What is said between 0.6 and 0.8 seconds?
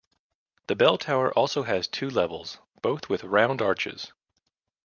The